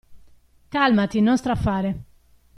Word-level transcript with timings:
Calmati, 0.67 1.21
non 1.21 1.37
strafare. 1.37 2.03